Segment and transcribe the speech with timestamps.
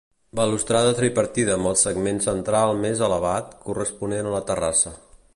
[0.37, 4.95] Balustrada tripartida amb el segment central més elevat, corresponent a la terrassa.